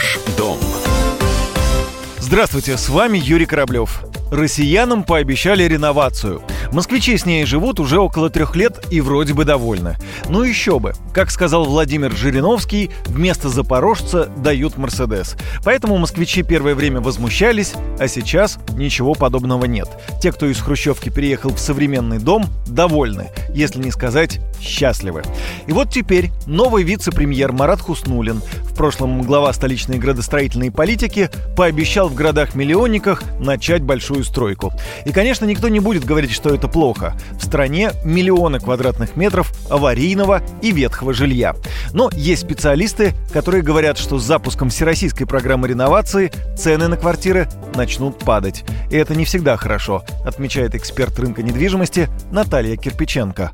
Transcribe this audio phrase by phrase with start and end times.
[0.00, 0.58] Ваш дом.
[2.18, 4.02] Здравствуйте, с вами Юрий Кораблев.
[4.30, 6.42] Россиянам пообещали реновацию.
[6.72, 9.96] Москвичи с ней живут уже около трех лет и вроде бы довольны.
[10.28, 10.94] Ну еще бы.
[11.12, 15.36] Как сказал Владимир Жириновский, вместо «Запорожца» дают «Мерседес».
[15.64, 19.88] Поэтому москвичи первое время возмущались, а сейчас ничего подобного нет.
[20.22, 25.22] Те, кто из Хрущевки переехал в современный дом, довольны, если не сказать счастливы.
[25.66, 32.14] И вот теперь новый вице-премьер Марат Хуснулин, в прошлом глава столичной градостроительной политики, пообещал в
[32.14, 34.72] городах-миллионниках начать большую стройку.
[35.04, 37.14] И, конечно, никто не будет говорить, что это плохо.
[37.32, 41.54] В стране миллионы квадратных метров аварийного и ветхого жилья.
[41.92, 48.18] Но есть специалисты, которые говорят, что с запуском всероссийской программы реновации цены на квартиры начнут
[48.18, 48.64] падать.
[48.90, 53.52] И это не всегда хорошо, отмечает эксперт рынка недвижимости Наталья Кирпиченко.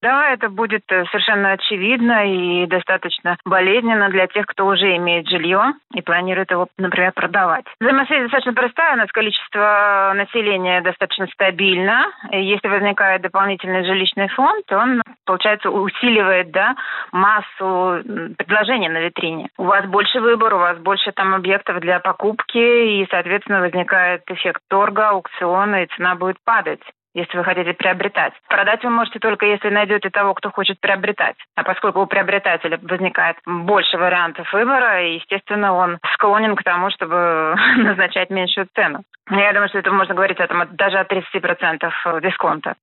[0.00, 5.72] Да, это будет э, совершенно очевидно и достаточно болезненно для тех, кто уже имеет жилье
[5.92, 7.64] и планирует его, например, продавать.
[7.80, 12.06] Взаимосвязь достаточно простая, у нас количество населения достаточно стабильно.
[12.30, 16.76] И если возникает дополнительный жилищный фонд, он, получается, усиливает да,
[17.10, 18.00] массу
[18.36, 19.48] предложений на витрине.
[19.58, 24.62] У вас больше выбора, у вас больше там объектов для покупки, и, соответственно, возникает эффект
[24.68, 26.82] торга, аукциона, и цена будет падать
[27.18, 28.32] если вы хотите приобретать.
[28.48, 31.36] Продать вы можете только если найдете того, кто хочет приобретать.
[31.56, 38.30] А поскольку у приобретателя возникает больше вариантов выбора, естественно, он склонен к тому, чтобы назначать
[38.30, 39.02] меньшую цену.
[39.30, 42.74] Я думаю, что это можно говорить о том, даже о 30% дисконта.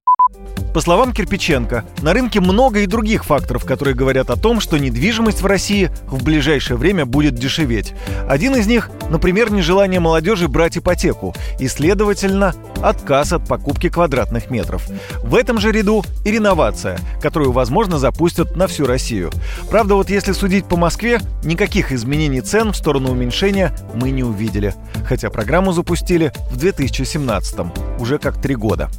[0.76, 5.42] По словам Кирпиченко, на рынке много и других факторов, которые говорят о том, что недвижимость
[5.42, 7.94] в России в ближайшее время будет дешеветь.
[8.28, 12.54] Один из них, например, нежелание молодежи брать ипотеку и, следовательно,
[12.84, 14.86] отказ от покупки квадратных метров.
[15.24, 19.32] В этом же ряду и реновация, которую, возможно, запустят на всю Россию.
[19.70, 24.74] Правда, вот если судить по Москве, никаких изменений цен в сторону уменьшения мы не увидели.
[25.08, 27.60] Хотя программу запустили в 2017
[28.00, 28.90] уже как три года.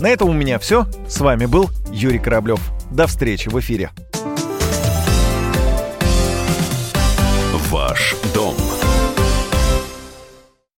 [0.00, 0.86] На этом у меня все.
[1.08, 2.60] С вами был Юрий Кораблев.
[2.90, 3.90] До встречи в эфире.
[7.70, 8.14] Ваш